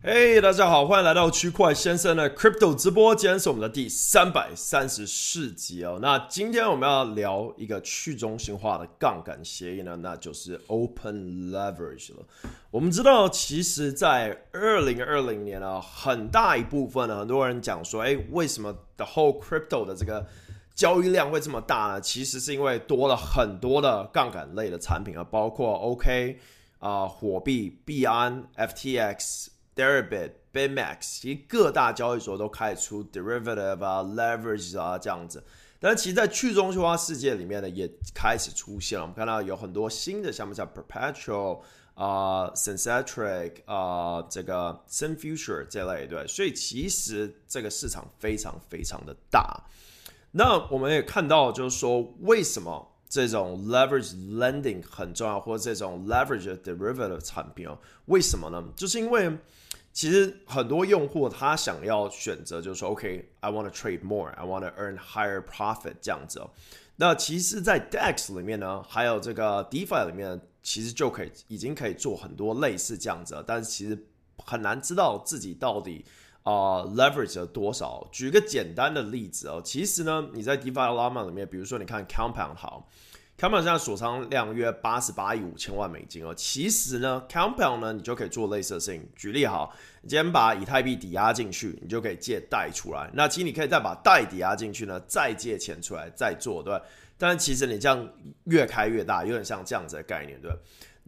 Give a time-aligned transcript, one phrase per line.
[0.00, 5.98] 嘿，大家好，欢迎来到区块先生的 Crypto 直播，今天是我们的第三百三十四集哦。
[6.00, 12.24] 那今天我们要聊一个去中心化的杠杆协议呢，那就是 Open Leverage 了。
[12.70, 20.24] 我们知道，其实，在二零二零年呢，很大一部分呢，很多人讲说，哎，为什么 The whole Crypto 的这个
[20.76, 22.00] 交易量会这么大呢？
[22.00, 26.38] 其实是因为多了很多的杠杆类的产品啊，包括 OK
[26.78, 29.48] 啊，火币、币安、FTX。
[29.78, 35.44] Deribit、Bitmax，其实各大交易所都开始出 derivative 啊、leverage 啊这样子。
[35.78, 39.04] 但是其实，在去中心化世界里面呢，也开始出现了。
[39.04, 41.60] 我们看到有很多新的项目，像 Perpetual
[41.94, 46.26] 啊、Synthetic 啊、这个 Synfuture 这类，对。
[46.26, 49.62] 所以其实这个市场非常非常的大。
[50.32, 57.78] 那我们也看到，就是说，为什么这种 leverage lending 很重要，或者这种 leverage derivative 产品哦？
[58.06, 58.62] 为什么呢？
[58.76, 59.38] 就是因为
[59.92, 66.50] 其实很多用户他想要选择就是说，OK，I want to trade more，I want to earn higher profit 这样子哦。
[66.96, 73.96] 那其实，在 DEX 里面呢，还有这个 DeFi 里面，其实就可以已经可以做很多类似这样子，但是其实
[74.44, 76.04] 很难知道自己到底
[76.48, 78.08] 啊 leverage 了多少。
[78.10, 82.88] 举个简单的例子哦，其实呢，你在 DeFi Llama 里面，比如说你看 Compound 好。
[83.38, 86.34] Compound 现在锁仓量约八十八亿五千万美金哦。
[86.34, 89.08] 其实呢，Compound 呢，你就可以做类似的事情。
[89.14, 93.08] 举例好，你今天把以太币抵押进去，你就可以借贷出来。
[93.14, 96.82] 那其实你可以再把贷抵押进去呢，再借钱出来，再做，对
[97.16, 98.08] 但其实你这样
[98.44, 100.50] 越开越大，有点像这样子的概念，对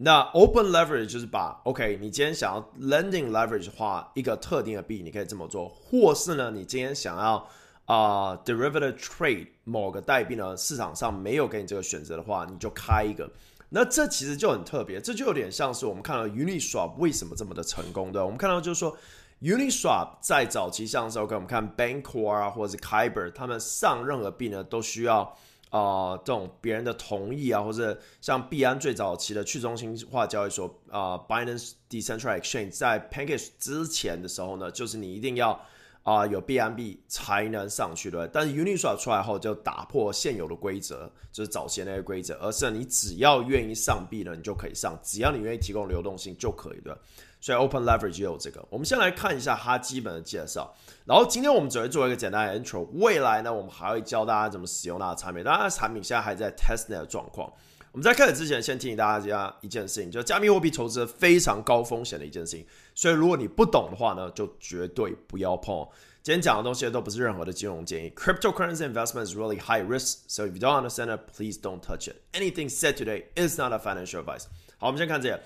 [0.03, 7.47] 那 Open Leverage 就是把 OK，你今天想要 Lending Leverage 的话一个特定的币，你可以这么做，或是呢，你今天想要。
[7.85, 13.29] 啊，derivative trade 某个代币呢，市场上没有给你这个选择的话，你就开一个。
[13.67, 18.21] 那这其实就很特别，这就有点像是我们看到 Uniswap 为什么这么的成功对。
[18.21, 18.95] 我们看到就是说
[19.41, 25.35] ，Uniswap 在早期上的时候，我们看 Bancor 啊，或者是 Kyber，他们上任何币呢，都需要
[25.71, 35.59] 啊这种别人的同意啊，或者像币安最早期的去中心化交易所啊，Binance Decentralized Exchange 在 Pancake 之前的时候呢，就是你一定要。
[36.03, 46.91] 啊，有 BNB 才能上去的，但是 Uniswap 出来后就打破现有的规则，就是早先那些规则，而是你只要愿意上币呢，你就可以上，只要你愿意提供流动性就可以对。
[47.41, 48.63] 所以 Open Leverage 也有这个。
[48.69, 50.73] 我们先来看一下它基本的介绍，
[51.05, 55.43] 然后今天我们只会做一个简单的 intro，未来呢，我们还会教大家怎么使用那个产品。
[55.43, 57.51] 当然，产品现在还在 testnet 的状况。
[57.91, 62.65] 我们在开始之前，先提醒大家一件事情，就是加密货币投资非常高风险的一件事情。
[62.95, 65.85] 所以如果你不懂的话呢，就绝对不要碰。
[66.23, 68.09] 今天讲的东西都不是任何的金融建议。
[68.11, 72.15] Cryptocurrency investment is really high risk, so if you don't understand it, please don't touch it.
[72.31, 74.45] Anything said today is not a financial advice.
[74.77, 75.41] 好，我们先看这个。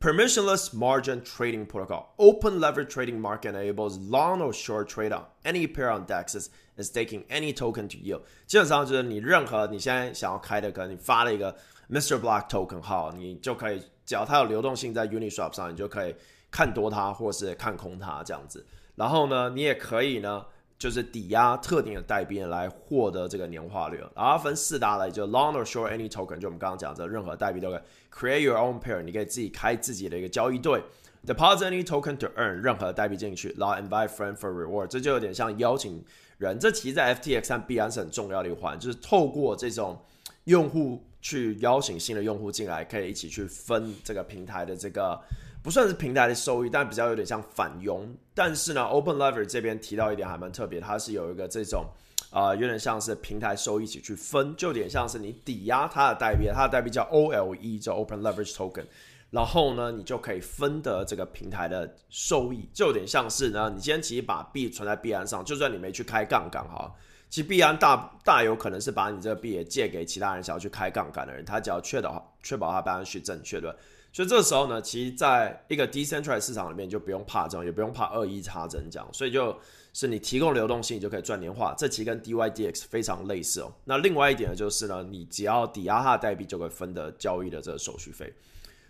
[0.00, 2.14] Permissionless margin trading protocol.
[2.18, 6.86] Open lever trading market enables long or short trade on any pair on DEXs and
[6.86, 8.20] staking any token to yield.
[8.46, 11.52] 基本上就是你任何你现在想要开的，可能你发了一个
[11.90, 12.20] Mr.
[12.20, 16.14] Block token 号，你就可以，只要它有流动性在 Uniswap 上，你就可以
[16.48, 18.64] 看多它或是看空它这样子。
[18.94, 20.46] 然后呢，你也可以呢，
[20.78, 24.00] 就是抵押特定的代币来获得这个年化率。
[24.14, 27.80] 然后分四大类，就 long or short any token，就我们刚刚讲的任何代币都可以
[28.12, 30.82] create your own pair，你可以自己开自己的一个交易对
[31.26, 36.04] ，deposit any token to earn 任何代币进去，然后 invite friend for reward，这就有点像邀请
[36.38, 36.58] 人。
[36.58, 40.00] 这其实，在 FTX 上必然是很重要的一环，就是透过这种。
[40.44, 45.20] 用户去邀请新的用户进来，可以一起去分这个平台的这个
[45.68, 48.10] 不算是平台的收益，但比较有点像返佣。
[48.32, 51.84] 但是呢，Open Lever 这边提到一点还蛮特别，它是有一个这种
[52.30, 58.86] 啊，有点像是平台收益一起去分，就有点像是你抵押它的代币，它的代币叫 OLE，叫 Open Leverage Token，
[59.28, 66.90] 然后呢，你就可以分得这个平台的收益，就有点像是呢，你今天其实把币存在币安上，就算你没去开杠杆哈。
[67.28, 73.76] 其实币安大大有可能是把你这个币也借给其他人想要去开杠杆的人，他只要确保确保他办是正确的，
[74.12, 79.56] 所以这个时候呢，其实在一个 decentralized 市场里面就不用怕这种，也不用怕恶意差增这样，所以就
[79.92, 83.72] 是你提供流动性，你就可以赚年化，这其实跟 DYDX 非常类似哦。
[83.84, 88.32] 那另外一点呢，就是呢，你只要抵押它的代币，就可以分得交易的这个手续费。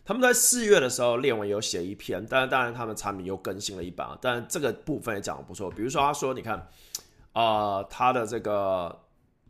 [0.05, 6.69] 他们在四月的时候，列文有写一篇，但是当然他们产品又更新了一版啊，但这个部分也讲的不错，比如说他说，你看。
[7.35, 9.01] 啊，它的这个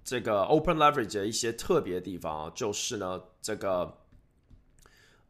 [0.05, 3.91] 这个 open leverage 的一些特别的地方啊，就是呢，这个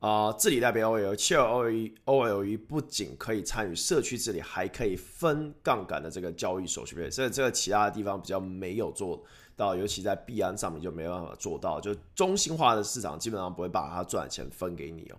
[0.00, 9.20] 啊治理代表 OLE，七二 OLE OLE 不仅可以参与社区治理，还可以分杠杆的这个交易手续费，所以这个其他的地方比较没有做
[9.56, 15.16] 到，尤其在币安上面就没办法做到，就中心化的市场基本上不会把它赚的钱分给你哦。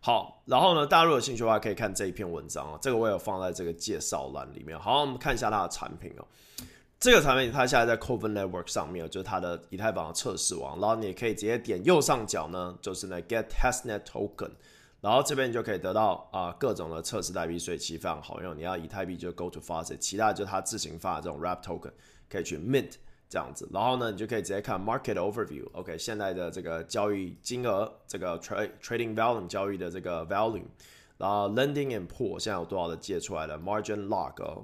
[0.00, 4.76] 好，然后呢，大家如果有兴趣的话，可以看这一篇文章啊，这个我有放在这个介绍栏里面。
[4.78, 6.26] 好，我们看一下它的产品哦。
[7.02, 10.78] 这个产品它现在在 c o v e n Network 上面，就是它的以太坊的测试网。
[10.78, 14.52] 然后你也可以直接点右上角呢，就是那 Get Testnet Token，
[15.00, 18.56] 然后这边你就可以得到啊各种的测试代币所以，其实非常好用。
[18.56, 21.90] 你要以太币就 Go to Faucet，其他就它自行发的这种 Wrap Token
[22.30, 22.92] 可以去 Mint
[23.28, 23.68] 这样子。
[23.72, 30.66] 然后呢，你就可以直接看 Market Overview，OK，现在的这个交易金额，这个 Trade Trading Volume 交易的这个 Volume，
[31.18, 34.62] 然后 Lending and Pool 现在有多少的借出来的 Margin Log。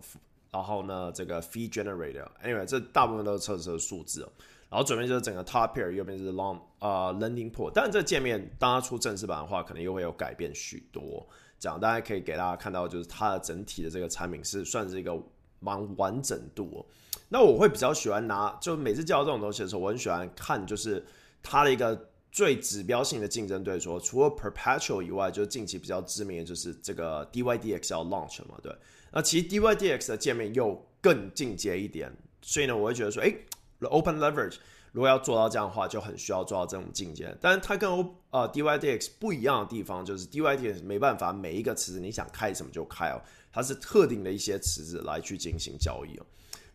[0.59, 4.29] 然后呢，这个 fee generator，anyway，这大部分都是测试的数字。
[4.69, 7.71] 然后左边就是整个 top pair，右边是 long 啊 lending pool。
[7.73, 11.25] 但是这界面当它出正式版的话，可能又会有改变许多。
[11.61, 15.17] 这样大家可以给大家看到，就是它的整体的这个产品是算是一个
[15.61, 16.85] 蛮完整度。
[17.29, 21.07] 那我会比较喜欢拿，就每次教这种东西的时候，我很喜欢看就是
[21.41, 28.77] 它的一个最指标性的竞争对手，除了 perpetual 以外，就是近期比较知名的就是这个 DYDXL launch 嘛，对。
[29.13, 32.13] 那其实 DYDX 的界面又更进阶一点，
[32.43, 33.35] 所以呢，我会觉得说，哎
[33.81, 34.57] ，Open Leverage
[34.93, 37.35] 如果要做到这样的话，就很需要做到这种境界。
[37.41, 43.23] 但是它跟 O 呃 DYDX 不一样的地方，就是 DYDX 没办法每一个池子你想开什么就开哦，
[43.53, 46.27] 它是特定的一些池子来去进行交易哦。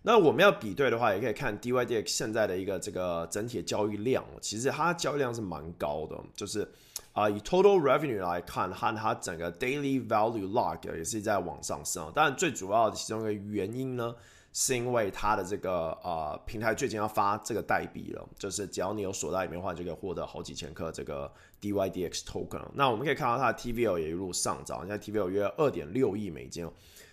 [0.01, 6.67] 那我们要比对的话，也可以看 DYDX 现在的一个这个整体的交易量，其实它交易量是蛮高的，就是。
[7.13, 12.11] 啊，以 total revenue 来看，和它整个 daily value log 也是在往上升。
[12.13, 14.15] 但，最主要的其中一个原因呢，
[14.51, 21.31] 是因为它的这个呃平台最近要发这个代币了，就是只要你有锁在里面的话，就可以获得好几千克这个
[21.61, 22.65] DYDX token。
[22.73, 26.67] 那我们可以看到它的 TVL 也一路上涨，现在 TVL 约二点六亿美金，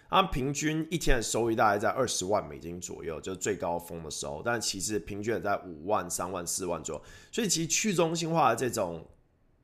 [0.08, 4.40] 它平均一天的收益大概在二十万美金左右，就是最高峰的时候。
[4.42, 7.02] 但其实平均也在五万、三万、四万左右。
[7.30, 9.06] 所以其实去中心化的这种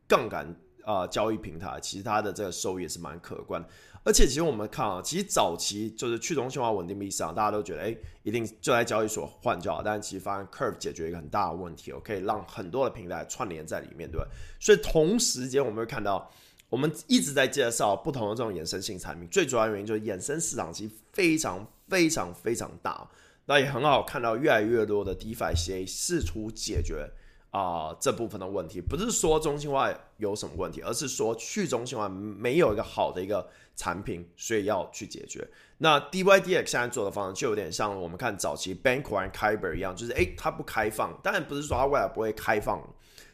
[0.08, 0.54] 杠杆
[0.84, 3.64] 啊，交易平台其实它的这个收益也是蛮可观，
[4.04, 14.26] 而且其实我们看啊，其实早期就是去中心化稳定币市场，大家都觉得哎，一定就在交易所换就好，但是其实发现 Curve 解决一个很大的问题，哦，可以让很多的平台串联在里面，对吧？
[14.60, 16.30] 所以同时间我们会看到，
[16.68, 23.10] 我们一直在介绍不同的这种衍生性产品，最主要原因就是衍生市场其实非常非常非常大，
[23.46, 27.10] 那也很好看到越来越多的 DeFi 协议试图解决。
[27.56, 35.48] 啊，这部分的问题不是说中心化有什么问题，而是说去中心化没有一个好的一个产品，所以要去解决。
[35.78, 42.78] 那 DYDX 现在做的方式就有点像我们看早期 Bankwine、Kyber 一样，就是诶，它不开放，当然不是说它未来不会开放，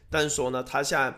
[0.09, 1.13] 但是说呢，它现在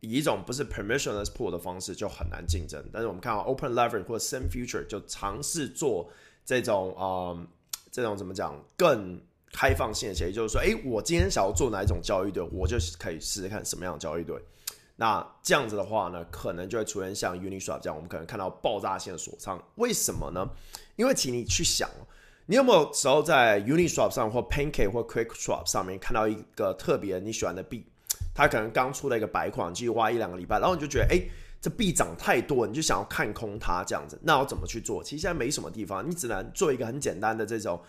[0.00, 2.82] 以一种不是 permissionless pool 的方式就很难竞争。
[2.90, 6.10] 但是我们看到 Open lever 或者 Same Future 就尝试做
[6.42, 7.36] 这种啊，
[7.90, 9.20] 这种怎么讲更。
[9.56, 14.36] 开放性的协议就是说，哎，我今天想要做哪一种交易对，我就可以试试看什么样的交易对。
[14.96, 19.58] 那这样子的话呢，可能就会出现像 Uniswap 这样，我们可能看到爆炸性的锁仓。
[19.76, 20.46] 为什么呢？
[20.96, 21.88] 因为请你去想，
[22.44, 27.86] 你有没有时候在 Uniswap 上或 Pancake 或 QuickSwap 上面看到一个特别你喜欢的币，
[28.34, 31.22] 它可能刚出了一个白款，继续挖一两个礼拜，然后你就觉得，哎，
[31.62, 34.18] 这币涨太多，你就想要看空它这样子。
[34.22, 35.02] 那要怎么去做？
[35.02, 37.80] 其实现在没什么地方，你只能做一个很简单的这种。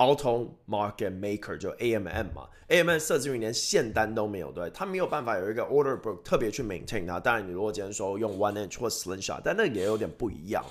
[0.00, 7.20] Auto Market Maker 就 AMM 嘛，AMM 设置于连线单都没有，对，它没有办法有一个 Order Book 特别去 maintain 它。
[7.20, 10.64] 当然，你如果今天说用 One Inch 或 Slingshot，但那也有点不一样，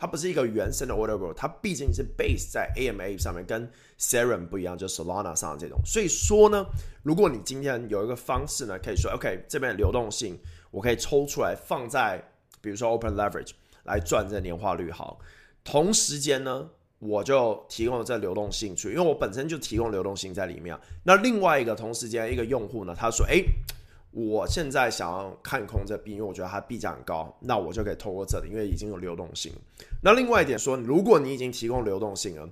[0.00, 5.80] 它不是一个原生的 Order Book，它毕竟是 base 在 AMA 上面，跟 Serum 不一样，就 Solana 上的这种。
[5.84, 6.66] 所以说呢，
[7.04, 10.36] 如果你今天有一个方式呢，可以说 OK，这边流动性
[10.72, 12.20] 我可以抽出来放在
[12.60, 13.52] 比如说 Open Leverage
[13.84, 15.20] 来赚这年化率好，
[15.62, 16.70] 同时间呢。
[17.04, 20.78] 我就提供了这流动性去，因为我本身就提供流动性在里面。
[21.02, 23.42] 那另外一个同时间一个用户呢，他说：“哎，
[24.12, 29.52] 我现在想要看空这币，因为我觉得它币价很高，那我就可以透过这里，因为已经有流动性。
[30.00, 32.48] 那另外一点说，如果你已经提供流动性了，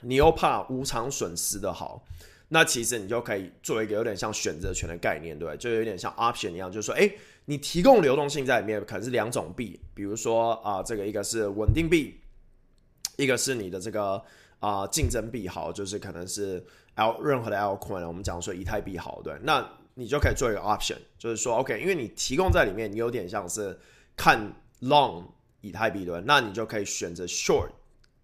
[0.00, 2.04] 你又怕无偿损失的好，
[2.48, 7.08] 那其实你就可以做一个有点像选择权的概念，对，就有点像 option 一样，就是说，哎，
[7.44, 12.18] 你提供流动性在里面，可能是两种币，比如说啊，这个一个是稳定币。
[13.18, 14.22] 一个是你的这个
[14.60, 23.76] 啊竞争币好，就是可能是 L 任何的 L coin，我们讲说以太币好，对，那你就可以做一个 option，就是说 OK，因为你提供在里面，你有点像是
[24.16, 24.40] 看
[24.82, 25.24] long
[25.62, 27.70] 以太币对，那你就可以选择 short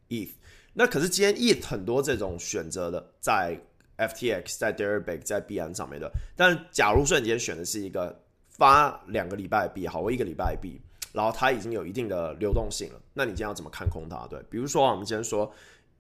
[0.09, 0.31] ETH。
[0.75, 3.61] 那可是今天 ETH 很多这种选择的，在
[3.99, 8.17] FTX、在 Deribit、在币安上面的，但假如说你今天选的是一个
[8.49, 10.81] 发两个礼拜币好，或一个礼拜币。
[11.15, 14.27] 然后它已经有一定的流动性了，那你今天要怎么看空它？
[14.29, 15.51] 对，比如说我们今天说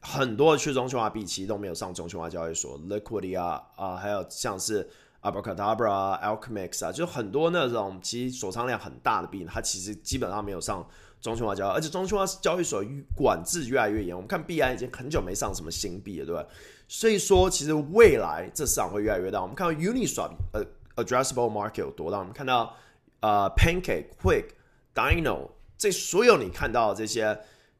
[0.02, 4.90] 很多去中心化币其实都没有上中心化交易所，Liquidity 啊啊，还有像是
[5.22, 10.86] Abracadabra、Alchemix 啊，就很多那种其实锁仓量很大的币，它其实基本上没有上
[11.20, 12.84] 中心化交易，而且中心化交易所
[13.16, 14.14] 管制越来越严。
[14.14, 16.44] 我们看币安已经很久没上什么新币了，对吧？
[16.86, 19.40] 所以说，其实未来这市场会越来越大。
[19.40, 20.62] 我们看到 Uniswap 呃
[20.96, 22.18] addressable market 有多大？
[22.18, 22.76] 我们看到
[23.20, 24.48] 呃 Pancake、Quick、
[24.94, 27.38] Dino 这所有你看到的这些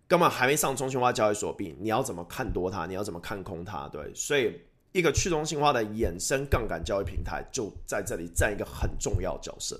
[0.08, 2.86] 根本还没上中心化交易所币，你要怎么看多它？
[2.86, 3.88] 你要怎么看空它？
[3.88, 4.60] 对，所以。
[4.94, 9.76] 一个去中心化的衍生杠杆交易平台就在这里占一个很重要角色。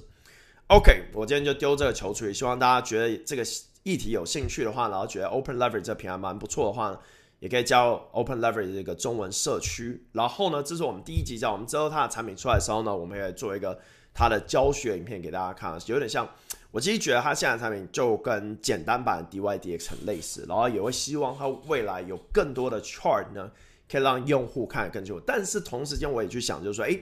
[0.66, 3.44] OK，我今天就丢这个球出去，希望大家觉得这个
[3.84, 6.98] 议题有兴趣的话，然后觉得 Open Leverage 这平台蛮不错的话，
[7.38, 10.04] 也可以加入 Open Leverage 这个中文社区。
[10.10, 13.78] 然后呢，这是我们第一集，叫我们之后它的产品出来的时候呢，我们也做一个
[14.12, 16.28] 它的教学影片给大家看，有点像
[16.74, 23.48] 我其实觉得它现在产品就跟简单版的 DYDX 很类似，然后也会希望它未来有更多的 chart 呢。
[23.86, 26.98] 可以让用户看得更清楚，但是同时间我也去想，就是说，哎，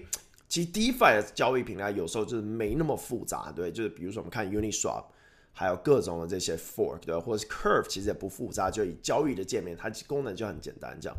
[0.48, 5.04] 其实 DeFi 的交易平台有时候就是没那么复杂，对，就是比如说我们看 Uniswap，
[5.52, 11.16] 还有各种的这些 Fork，对，或者是 Curve，其实也不复杂，就以交易的界面，它功能就很简单，这样。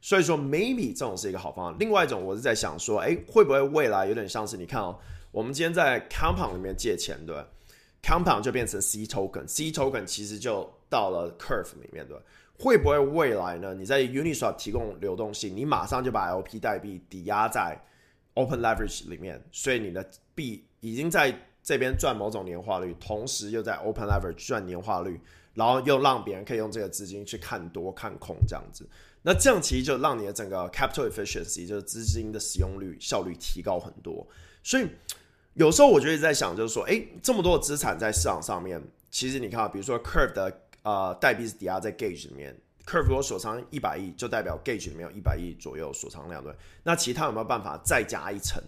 [0.00, 1.76] 所以说，maybe 这种是一个好方案。
[1.80, 4.96] 另外一种，我是在想说，哎，会不会未来有点像是你看哦，
[5.32, 7.44] 我们今天在 Compound 里面借钱，对
[8.02, 12.16] ，Compound 就变成 C Token，C Token 其实就到了 Curve 里面，对。
[12.58, 13.74] 会不会未来呢？
[13.74, 17.76] 你在 Uniswap 提供流动性，你马上就把 LP 代币抵押在
[18.34, 25.20] Open Leverage 里面，所以你的币已经在这边赚某种年化率，同时又在 Open Leverage 赚年化率，
[25.54, 28.88] 然后又让别人可以用这个资金去看多看空这样子。
[29.22, 34.24] 那这样其实就让你的整个 Capital Efficiency 就是资金的使用率效率提高很多。
[34.62, 34.86] 所以
[35.54, 40.58] 有时候我就一直在想，就是说，哎，这么多的资产在市场上面，其实你看，比如说 Curve 的。
[40.84, 42.52] 呃，代币是抵押在 Gauge 里面
[42.84, 46.52] ，Curve 如果锁仓一百亿，就代表 Gauge 里面有一百亿左右锁仓量对。
[46.82, 48.60] 那其他有没有办法再加一层？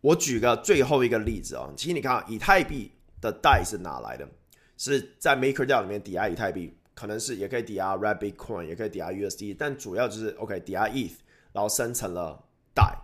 [0.00, 4.26] 我举个最后一个例子啊，其实你看，以太币的代是哪来的？
[4.78, 11.12] 是在 MakerDAO 里面抵押以太币，可能是也可以抵押 Red Bitcoin，也可以抵押 USD，但主要就是 OK 抵押 ETH，
[11.52, 12.42] 然后生成了
[12.74, 12.96] 代。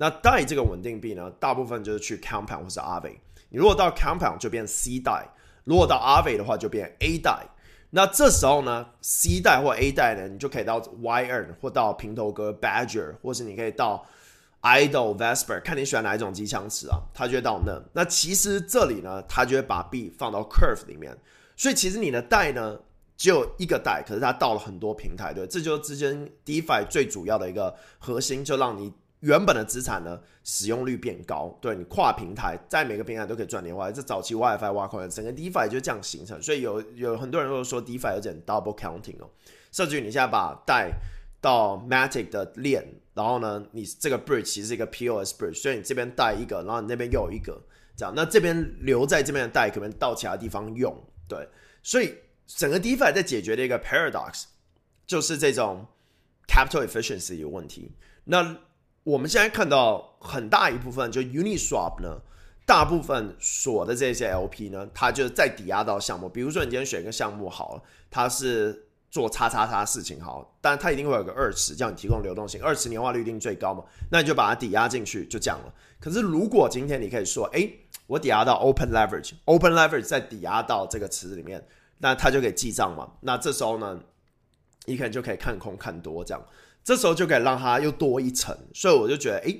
[0.00, 3.16] 那代这个稳定币呢，大部分就是去 Compound 或是 ave。
[3.50, 5.26] 你如果到 Compound 就变 C 代，
[5.64, 7.44] 如果到 ave 的话就变 A 代。
[7.90, 14.06] 那这时候呢，C 代或 A 代呢，你就可以到 Y Earn 或到平头哥 Badger，或是你可以到
[14.62, 17.82] Idol Vesper，看你喜欢哪一种机枪池啊，它就会到那。
[17.94, 21.16] 那其实这里呢，它就会把币放到 Curve 里面，
[21.56, 22.78] 所以其实你的代呢
[23.16, 28.92] 只有一个代，可是它到了很多平台，对，这就是之间 DeFi 最主要的一个核心，就让你。
[29.20, 33.90] 原本的资产呢，使用率变高，对你跨平台，在每个平台都可以赚年化。
[33.90, 36.40] 这早期 WiFi 挖矿，整个 DeFi 就这样形成。
[36.40, 39.28] 所以有有很多人都说 DeFi 有点 double counting 哦，
[39.72, 40.92] 甚至于你现在把带
[41.40, 42.84] 到 Matic 的链，
[43.14, 47.60] 然后呢，你这个 bridge 其实是一个 POS bridge，所以你这边带一个，然后你那边又有一个，
[47.96, 50.96] 这样，那这边留在这边的带可能到其他地方用，
[51.28, 51.48] 对，
[51.82, 52.14] 所以
[52.46, 54.44] 整个 DeFi 在解决的一个 paradox
[55.08, 55.84] 就是这种
[56.46, 57.90] capital efficiency 有问题，
[58.22, 58.56] 那。
[59.08, 62.20] 我们现在看到很大一部分，就 Uniswap 呢，
[62.66, 66.28] 大部分锁的这些 LP 呢，它就是在抵押到项目。
[66.28, 75.72] 比如说，你今天选一个项目好了，它是做叉叉叉事情好，但它一定会有个二池，叫你提供流动性，二池年化率一定最高嘛，那你就把它抵押进去，就这样了。
[75.98, 77.66] 可是如果今天你可以说，哎，
[78.06, 83.10] 我抵押到 Open Leverage，Open Leverage 再抵押到这个池子里面，那它就可以记账嘛。
[83.22, 83.98] 那这时候呢，
[84.84, 86.46] 你可能就可以看空看多这样。
[86.84, 89.54] 这时候就可以让它又多一层，所以我就觉得，哎，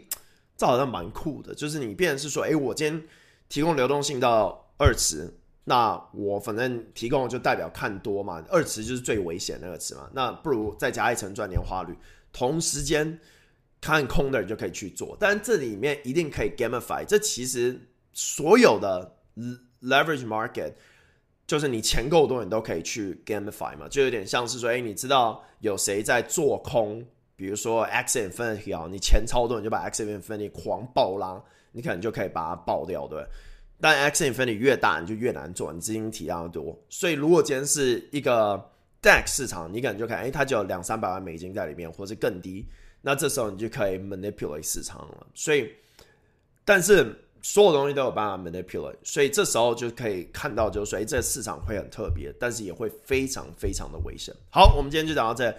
[0.56, 1.54] 这好像蛮酷的。
[1.54, 3.06] 就是你变成是说，哎，我今天
[3.48, 11.96] 提供流动性到二池，那我反正提供就代表看多嘛，二池就是最危险那个词嘛，那不如再加一层赚年化率，
[12.32, 13.20] 同时间
[13.80, 15.16] 看空的人就可以去做。
[15.20, 19.16] 但这里面一定可以 gamify，这其实所有的
[19.82, 20.74] leverage market。
[21.48, 27.02] 就是你钱够多，你都可以去 gamify 嘛，就有点像是说，哎，你知道有谁在做空，
[27.36, 33.24] 比如说 X Infinity 啊，你钱超多，你就把 X Infinity 狂爆拉，你可能就可以把它爆掉，对。
[33.80, 36.78] 但 X Infinity 越大，你就越难做，你资金体量多。
[36.90, 38.62] 所以如果今天是一个
[39.00, 42.66] DEX 市场，你可能就看，哎，它就有两三百万美金在里面，或者更低，
[43.00, 45.26] 那这时候你就可以 manipulate 市场了。
[45.32, 45.72] 所以，
[46.66, 47.24] 但是。
[47.50, 54.34] 所有东西都有办法 manipulate，所以这时候就可以看到，就是说，哎，这个市场会很特别，但是也会非常非常的危险。
[54.50, 55.56] 好，我们今天就讲到这。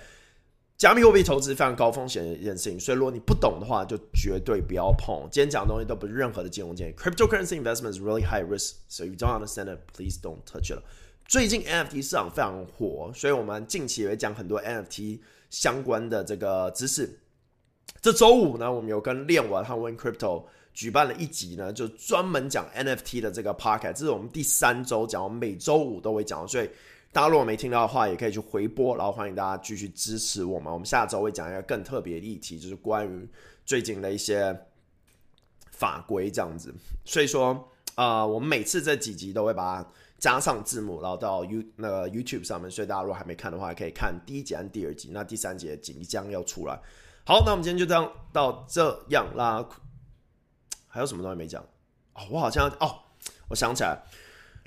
[0.78, 5.28] 加密货币投资非常高风险的一件事情，所以如果你不懂的话，就绝对不要碰。
[5.32, 6.94] 今天讲的东西都不是任何的金融建议。
[6.94, 10.84] Cryptocurrency investment is really high risk, so you don't understand it, please don't touch it.
[11.28, 15.20] 最近 NFT 市场非常火，所以我们近期也会讲很多 NFT
[15.50, 17.20] 相关的这个知识。
[18.00, 20.44] 这周五呢，我们有跟链玩和 Win Crypto。
[20.80, 26.70] 举办了一集呢，就专门讲 NFT 的这个 podcast，这是我们第三周讲，我们每周五都会讲，所以
[27.12, 30.72] 大家如果没听到的话，也可以去回播，然后欢迎大家继续支持我们。
[30.72, 33.30] 我们下周会讲一个更特别的议题，就是关于
[33.66, 34.58] 最近的一些
[35.70, 36.74] 法规这样子。
[37.04, 37.62] 所以说，
[37.96, 45.10] 呃，我们每次这几集都会把它加上字幕，然后到 You 那个 YouTube 上面，所以大家如果还没看的话，可以看第一集和第二集。
[45.12, 46.80] 那第三集即将要出来。
[47.26, 49.68] 好，那我们今天就这样到这样啦。
[50.90, 51.64] 还有什么东西没讲？
[52.16, 53.00] 哦，我好像哦，
[53.48, 53.90] 我想起来。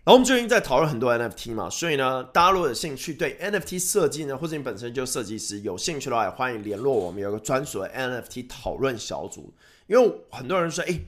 [0.05, 9.53] 然后我们最近在讨论很多 NFT 嘛，所以呢，大家如果有兴趣对 NFT 设计呢，或者你本身就设计师有兴趣的话，也欢迎联络我们，有个专属的 NFT 讨论小组。
[9.87, 10.99] 因为很多人说，哎，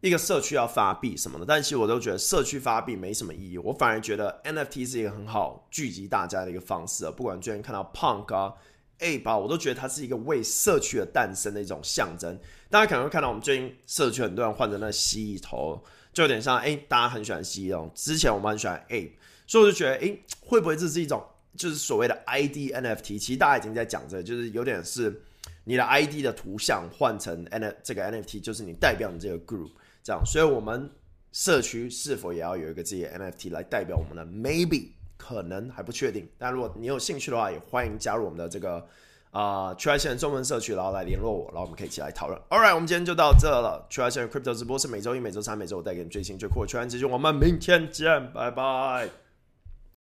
[0.00, 3.58] 一个社区要发币什么的，但其实我都觉得社区发币没什么意义。
[3.58, 7.10] 我反而觉得 NFT 是一个很好聚集大家的一个方式啊。
[7.10, 8.54] 不管最近看到 Punk 啊。
[9.00, 12.36] A 吧，我都觉得它是一个为社区的诞生的一种象征。
[12.70, 15.82] 大家可能会看到我们最近社区很多人换成那蜥蜴头，
[16.12, 17.92] 就有点像哎，大家很喜欢蜥蜴。
[17.94, 21.24] 之前我们很喜欢 A，所以我就觉得哎，会不会这是一种
[21.56, 23.18] 就是所谓的 ID NFT？
[23.18, 25.22] 其实大家已经在讲这，就是有点是
[25.64, 29.70] 你的 ID 的图像换成 N 这个 NFT，就是你代表你这个 group
[30.02, 30.22] 这样。
[30.26, 30.90] 所以我们
[31.32, 34.90] 社区是否也要有一个自己的 NFT 来代表我们的 Maybe？
[35.16, 38.88] 可能还不确定，但如果你有兴趣的话，也欢迎加入我们的这个
[39.30, 42.38] 啊区块链中文社区，然后来联络我，然后我们可以一起来讨论。
[42.48, 43.86] All right，我们今天就到这了。
[43.90, 47.08] 区块链 Crypto 直播是每周一、每周三、每周五带给你最新最酷的区块链资讯。
[47.08, 49.27] 我们明天见，拜拜。